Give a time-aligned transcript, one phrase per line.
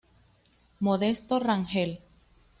[0.87, 1.91] Modesto Rangel.